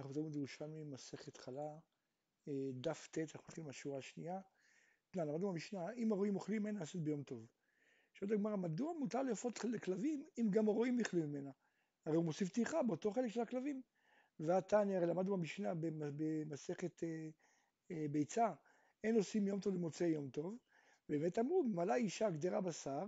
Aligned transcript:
אנחנו 0.00 0.10
מדברים 0.10 0.32
בירושלמי 0.32 0.84
מסכת 0.84 1.36
חלה, 1.36 1.78
אה, 2.48 2.70
דף 2.72 3.08
ט', 3.10 3.18
אנחנו 3.18 3.44
מתחילים 3.48 3.66
מהשורה 3.66 3.98
השנייה. 3.98 4.40
למדנו 5.14 5.52
במשנה, 5.52 5.92
אם 5.92 6.12
הרועים 6.12 6.36
אוכלים 6.36 6.62
ממנה 6.62 6.82
עשית 6.82 7.02
ביום 7.02 7.22
טוב. 7.22 7.46
שואלת 8.12 8.32
הגמרא, 8.32 8.56
מדוע 8.56 8.92
מותר 8.98 9.22
לאפות 9.22 9.64
לכלבים 9.64 10.26
אם 10.38 10.48
גם 10.50 10.68
הרועים 10.68 10.98
יאכלו 10.98 11.20
ממנה? 11.20 11.50
הרי 12.06 12.16
הוא 12.16 12.24
מוסיף 12.24 12.48
טרחה 12.48 12.82
באותו 12.82 13.10
חלק 13.10 13.28
של 13.28 13.40
הכלבים. 13.40 13.82
והתניא, 14.40 14.96
הרי 14.96 15.06
למדנו 15.06 15.36
במשנה 15.36 15.72
במסכת 16.16 17.04
אה, 17.04 17.28
אה, 17.90 18.06
ביצה, 18.10 18.52
אין 19.04 19.16
עושים 19.16 19.46
יום 19.46 19.60
טוב 19.60 19.74
למוצאי 19.74 20.06
יום 20.06 20.30
טוב, 20.30 20.58
ובאמת 21.08 21.38
אמרו, 21.38 21.62
ממלאה 21.62 21.96
אישה 21.96 22.30
גדרה 22.30 22.60
בשר, 22.60 23.04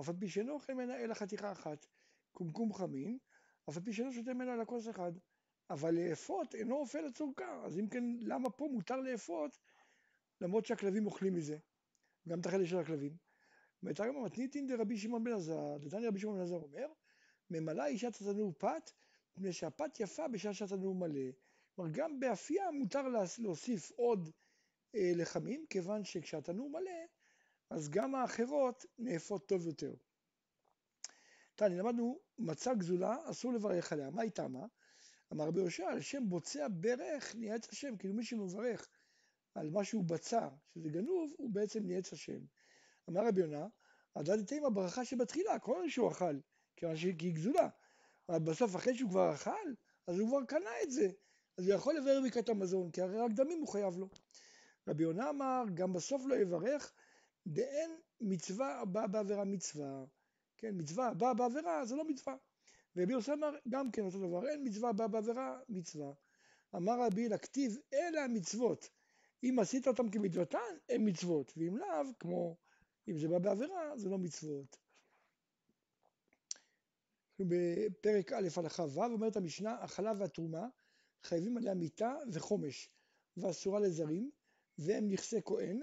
אף 0.00 0.08
על 0.08 0.14
פי 0.20 0.28
שאינו 0.28 0.52
אוכל 0.52 0.74
ממנה 0.74 0.96
אלא 0.96 1.14
חתיכה 1.14 1.52
אחת, 1.52 1.86
קומקום 2.32 2.72
חמין, 2.72 3.18
אף 3.70 3.76
על 3.76 3.82
פי 3.82 3.92
שאינו 3.92 4.12
שותה 4.12 4.34
ממנה 4.34 4.54
אלא 4.54 4.64
כוס 4.64 4.88
אחד. 4.88 5.12
אבל 5.70 5.94
לאפות 5.94 6.54
אינו 6.54 6.76
אופה 6.76 7.00
לצורכה, 7.00 7.64
אז 7.64 7.78
אם 7.78 7.88
כן, 7.88 8.04
למה 8.20 8.50
פה 8.50 8.68
מותר 8.72 8.96
לאפות 8.96 9.58
למרות 10.40 10.66
שהכלבים 10.66 11.06
אוכלים 11.06 11.34
מזה, 11.34 11.58
גם 12.28 12.40
את 12.40 12.46
החלק 12.46 12.66
של 12.66 12.78
הכלבים. 12.78 13.16
והייתה 13.82 14.06
גם 14.06 14.16
המתניתין 14.16 14.66
דרבי 14.66 14.98
שמעון 14.98 15.24
בן 15.24 15.32
עזר, 15.32 15.76
דתני 15.78 16.06
רבי 16.06 16.20
שמעון 16.20 16.36
בן 16.36 16.42
עזר 16.42 16.56
אומר, 16.56 16.86
ממלאה 17.50 17.86
אישה 17.86 18.08
את 18.08 18.16
התנור 18.16 18.52
פת, 18.58 18.90
מפני 19.36 19.52
שהפת 19.52 20.00
יפה 20.00 20.28
בשעה 20.28 20.54
שהתנור 20.54 20.94
מלא. 20.94 21.30
כלומר, 21.74 21.90
גם 21.94 22.20
באפייה 22.20 22.70
מותר 22.70 23.02
להוסיף 23.38 23.90
עוד 23.90 24.30
אה, 24.94 25.12
לחמים, 25.16 25.64
כיוון 25.70 26.04
שכשהתנור 26.04 26.70
מלא, 26.70 27.04
אז 27.70 27.88
גם 27.88 28.14
האחרות 28.14 28.84
נאפות 28.98 29.48
טוב 29.48 29.66
יותר. 29.66 29.94
תני, 31.54 31.76
למדנו 31.76 32.20
מצה 32.38 32.74
גזולה, 32.74 33.16
אסור 33.30 33.52
לברך 33.52 33.92
עליה. 33.92 34.10
מה 34.10 34.22
איתה 34.22 34.48
מה? 34.48 34.66
אמר 35.34 35.44
רבי 35.46 35.60
יהושע, 35.60 35.86
על 35.90 36.00
שם 36.00 36.24
בוצע 36.28 36.66
ברך 36.70 37.34
נייעץ 37.34 37.68
השם, 37.68 37.96
כאילו 37.96 38.14
מי 38.14 38.24
שמברך 38.24 38.88
על 39.54 39.70
מה 39.70 39.84
שהוא 39.84 40.04
בצע, 40.04 40.48
שזה 40.74 40.88
גנוב, 40.88 41.32
הוא 41.38 41.50
בעצם 41.50 41.86
נייעץ 41.86 42.12
השם. 42.12 42.38
אמר 43.10 43.26
רבי 43.26 43.40
יונה, 43.40 43.66
הדדתם 44.16 44.56
עם 44.56 44.64
הברכה 44.64 45.04
שבתחילה, 45.04 45.58
כל 45.58 45.88
שהוא 45.88 46.10
אכל, 46.10 46.36
כיוון 46.76 46.96
שהיא 46.96 47.14
גזולה. 47.34 47.68
אבל 48.28 48.38
בסוף, 48.38 48.76
אחרי 48.76 48.94
שהוא 48.94 49.10
כבר 49.10 49.34
אכל, 49.34 49.74
אז 50.06 50.18
הוא 50.18 50.28
כבר 50.28 50.44
קנה 50.48 50.70
את 50.82 50.90
זה. 50.90 51.08
אז 51.58 51.66
הוא 51.68 51.74
יכול 51.74 51.94
לבאר 51.94 52.20
ברכת 52.22 52.48
המזון, 52.48 52.90
כי 52.90 53.02
הרי 53.02 53.18
רק 53.18 53.30
דמים 53.30 53.58
הוא 53.58 53.68
חייב 53.68 53.96
לו. 53.96 54.08
רבי 54.88 55.02
יונה 55.02 55.30
אמר, 55.30 55.64
גם 55.74 55.92
בסוף 55.92 56.22
לא 56.26 56.34
יברך, 56.34 56.92
דאין 57.46 57.90
מצווה 58.20 58.80
הבאה 58.80 59.06
בעבירה 59.06 59.44
מצווה. 59.44 60.04
כן, 60.58 60.70
מצווה 60.76 61.08
הבאה 61.08 61.34
בעבירה 61.34 61.84
זה 61.84 61.96
לא 61.96 62.04
מצווה. 62.04 62.36
יוסי 62.96 63.32
אמר 63.32 63.56
גם 63.68 63.90
כן 63.90 64.04
אותו 64.04 64.18
דבר, 64.18 64.48
אין 64.48 64.68
מצווה 64.68 64.90
הבאה 64.90 65.08
בעבירה, 65.08 65.58
מצווה. 65.68 66.12
אמר 66.76 67.00
רבי 67.06 67.22
הילא 67.22 67.36
כתיב 67.36 67.76
אלה 67.94 68.24
המצוות, 68.24 68.90
אם 69.42 69.58
עשית 69.60 69.88
אותם 69.88 70.10
כמצוותן, 70.10 70.58
הם 70.88 71.04
מצוות, 71.04 71.52
ואם 71.56 71.76
לאו, 71.76 72.18
כמו 72.18 72.56
אם 73.08 73.18
זה 73.18 73.28
בא 73.28 73.38
בעבירה, 73.38 73.98
זה 73.98 74.08
לא 74.08 74.18
מצוות. 74.18 74.76
בפרק 77.38 78.32
א' 78.32 78.48
הלכה 78.56 78.82
ו' 78.82 79.04
אומרת 79.04 79.36
המשנה, 79.36 79.82
החלב 79.82 80.20
והתרומה 80.20 80.68
חייבים 81.22 81.56
עליה 81.56 81.74
מיתה 81.74 82.14
וחומש, 82.32 82.90
ואסורה 83.36 83.80
לזרים, 83.80 84.30
והם 84.78 85.08
נכסי 85.08 85.40
כהן, 85.44 85.80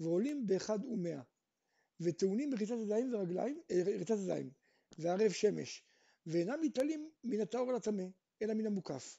ועולים 0.00 0.46
באחד 0.46 0.84
ומאה, 0.84 1.22
וטעונים 2.00 2.50
בריצת 2.50 2.74
ידיים 2.82 3.14
ורגליים, 3.14 3.60
אה, 3.70 3.82
ריצת 3.84 4.14
ידיים, 4.24 4.50
וערב 4.98 5.30
שמש, 5.30 5.87
ואינם 6.28 6.60
מתעלים 6.60 7.10
מן 7.24 7.40
הטהור 7.40 7.72
לטמא, 7.72 8.04
אלא 8.42 8.54
מן 8.54 8.66
המוקף, 8.66 9.18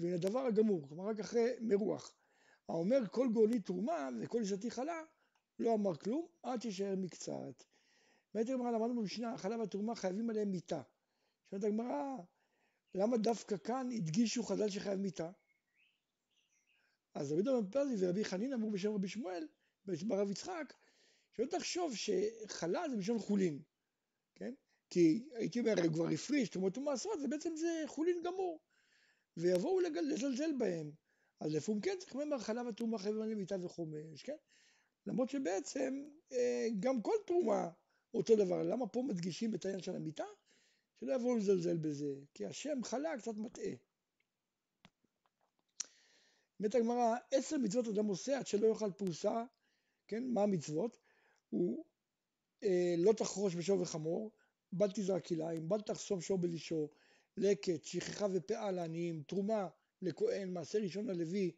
ומן 0.00 0.12
הדבר 0.12 0.40
הגמור, 0.40 0.88
כלומר 0.88 1.04
רק 1.08 1.20
אחרי 1.20 1.50
מרוח. 1.60 2.14
האומר 2.68 2.98
כל 3.10 3.28
גאולי 3.32 3.60
תרומה 3.60 4.08
וכל 4.20 4.40
אישתי 4.40 4.70
חלה, 4.70 5.02
לא 5.58 5.74
אמר 5.74 5.96
כלום, 5.96 6.26
עד 6.42 6.62
שישאר 6.62 6.94
מקצת. 6.96 7.64
באמת 8.34 8.48
הגמרא 8.48 8.70
למדנו 8.70 9.00
במשנה, 9.00 9.32
החלה 9.34 9.58
והתרומה 9.58 9.94
חייבים 9.94 10.30
עליהם 10.30 10.50
מיתה. 10.50 10.82
שואלת 11.50 11.64
הגמרא, 11.64 12.16
למה 12.94 13.16
דווקא 13.16 13.56
כאן 13.56 13.88
הדגישו 13.92 14.42
חז"ל 14.42 14.70
שחייב 14.70 15.00
מיתה? 15.00 15.30
אז 17.14 17.32
רבי 17.32 17.42
דוד 17.42 17.72
פרזי 17.72 17.94
ורבי 17.98 18.24
חנין 18.24 18.52
אמרו 18.52 18.70
בשם 18.70 18.92
רבי 18.92 19.08
שמואל, 19.08 19.48
ברב 19.84 20.30
יצחק, 20.30 20.74
שלא 21.32 21.46
תחשוב 21.46 21.96
שחלה 21.96 22.88
זה 22.90 22.96
בשם 22.96 23.18
חולין, 23.18 23.62
כן? 24.34 24.54
כי 24.90 25.24
הייתי 25.34 25.60
אומר, 25.60 25.74
הוא 25.82 25.92
כבר 25.92 26.08
הפריש 26.08 26.48
תרומות 26.48 26.78
ומעשרות, 26.78 27.18
ובעצם 27.24 27.56
זה 27.56 27.82
חולין 27.86 28.22
גמור. 28.24 28.60
ויבואו 29.36 29.80
לזלזל 29.80 30.52
בהם. 30.58 30.90
אז 31.40 31.54
לפעמים 31.54 31.80
כן 31.80 31.96
צריך 31.98 32.14
לומר 32.14 32.38
חלב 32.38 32.66
התרומה 32.66 32.98
חייבים 32.98 33.38
מיטה 33.38 33.56
וחומש, 33.60 34.22
כן? 34.22 34.36
למרות 35.06 35.28
שבעצם 35.28 36.04
אה, 36.32 36.68
גם 36.80 37.02
כל 37.02 37.14
תרומה 37.26 37.70
אותו 38.14 38.36
דבר. 38.36 38.62
למה 38.62 38.86
פה 38.86 39.02
מדגישים 39.02 39.54
את 39.54 39.64
העניין 39.64 39.82
של 39.82 39.96
המיטה? 39.96 40.24
שלא 41.00 41.14
יבואו 41.14 41.36
לזלזל 41.36 41.76
בזה, 41.76 42.14
כי 42.34 42.46
השם 42.46 42.84
חלה 42.84 43.18
קצת 43.18 43.36
מטעה. 43.36 43.72
אומרת 46.60 46.74
הגמרא, 46.74 47.16
עשר 47.30 47.58
מצוות 47.58 47.88
אדם 47.88 48.06
עושה 48.06 48.38
עד 48.38 48.46
שלא 48.46 48.66
יאכל 48.66 48.90
פרוסה, 48.92 49.44
כן, 50.08 50.24
מה 50.34 50.42
המצוות? 50.42 50.98
הוא 51.50 51.84
אה, 52.62 52.94
לא 52.98 53.12
תחרוש 53.12 53.54
בשור 53.54 53.80
וחמור, 53.80 54.30
בל 54.72 54.90
תזרק 54.94 55.26
כליים, 55.26 55.68
בל 55.68 55.80
תחסום 55.80 56.20
שור 56.20 56.38
בלישו, 56.38 56.88
לקט, 57.36 57.84
שכחה 57.84 58.26
ופאה 58.32 58.70
לעניים, 58.70 59.22
תרומה 59.22 59.68
לכהן, 60.02 60.52
מעשה 60.52 60.78
ראשון 60.78 61.06
ללוי, 61.06 61.52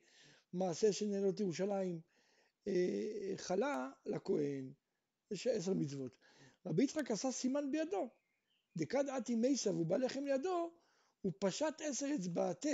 מעשה 0.52 0.92
של 0.92 1.06
ירושלים, 1.40 2.00
אה, 2.68 3.32
חלה 3.36 3.90
לכהן, 4.06 4.72
יש 5.30 5.46
עשר 5.46 5.74
מצוות. 5.74 6.16
רבי 6.66 6.84
יצחק 6.84 7.10
עשה 7.10 7.32
סימן 7.32 7.70
בידו, 7.70 8.08
דקד 8.76 9.08
עתי 9.08 9.34
מייסה 9.34 9.70
והוא 9.70 9.86
בא 9.86 9.96
לחם 9.96 10.24
לידו, 10.24 10.70
הוא 11.20 11.32
פשט 11.38 11.80
עשר 11.80 12.06
אצבעתה, 12.14 12.68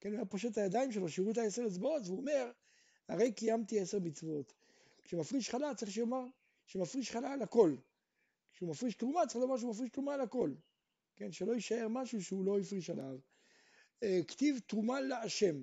כן, 0.00 0.08
הוא 0.08 0.16
היה 0.16 0.26
פושט 0.26 0.52
את 0.52 0.58
הידיים 0.58 0.92
שלו, 0.92 1.08
שיראו 1.08 1.30
את 1.30 1.38
העשר 1.38 1.66
אצבעות, 1.66 2.02
והוא 2.06 2.18
אומר, 2.18 2.50
הרי 3.08 3.32
קיימתי 3.32 3.80
עשר 3.80 3.98
מצוות. 3.98 4.54
כשמפריש 5.04 5.50
חלה 5.50 5.74
צריך 5.74 5.90
שיאמר 5.90 6.24
שמפריש 6.66 7.10
חלה 7.10 7.32
על 7.32 7.42
הכל. 7.42 7.76
כשהוא 8.54 8.70
מפריש 8.70 8.94
תרומה 8.94 9.26
צריך 9.26 9.40
לומר 9.40 9.56
שהוא 9.56 9.70
מפריש 9.70 9.90
תרומה 9.90 10.14
על 10.14 10.20
הכל. 10.20 10.54
כן, 11.16 11.32
שלא 11.32 11.52
יישאר 11.52 11.88
משהו 11.88 12.24
שהוא 12.24 12.44
לא 12.44 12.58
הפריש 12.58 12.90
עליו. 12.90 13.18
אה, 14.02 14.20
כתיב 14.28 14.58
תרומה 14.66 15.00
להשם. 15.00 15.62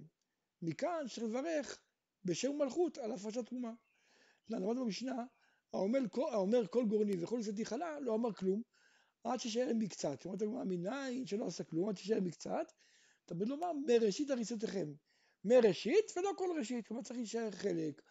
מכאן 0.62 1.06
צריך 1.10 1.24
לברך 1.24 1.80
בשם 2.26 2.52
מלכות 2.58 2.98
על 2.98 3.12
הפרשת 3.12 3.46
תרומה. 3.46 3.74
למדנו 4.50 4.86
במשנה, 4.86 5.26
האומר, 5.74 6.00
האומר 6.16 6.68
כל 6.68 6.86
גורני 6.86 7.24
וכל 7.24 7.42
שדי 7.42 7.66
חלה 7.66 8.00
לא 8.00 8.16
אמר 8.16 8.34
כלום 8.34 8.62
עד 9.24 9.40
שישאר 9.40 9.72
מקצת. 9.76 10.12
זאת 10.12 10.26
אומרת 10.26 10.42
הגמרא 10.42 10.64
מניין 10.64 11.26
שלא 11.26 11.48
עשה 11.48 11.64
כלום 11.64 11.90
עד 11.90 11.98
שישאר 11.98 12.20
מקצת. 12.22 12.72
תמיד 13.26 13.48
לומר 13.48 13.72
מראשית 13.88 14.30
הריסותיכם. 14.30 14.94
מראשית 15.44 16.18
ולא 16.18 16.32
כל 16.38 16.48
ראשית, 16.58 16.88
כלומר 16.88 17.04
צריך 17.04 17.18
להישאר 17.18 17.52
חלק. 17.52 18.02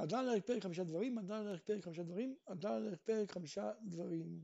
עדיין 0.00 0.28
ערך 0.28 0.42
פרק 0.42 0.62
חמישה 0.62 0.84
דברים, 0.84 1.18
עדיין 1.18 1.46
ערך 1.46 1.60
פרק 1.60 1.84
חמישה 1.84 2.02
דברים, 2.02 2.34
עדיין 2.46 2.86
ערך 2.86 2.98
פרק 2.98 3.32
חמישה 3.32 3.70
דברים. 3.82 4.40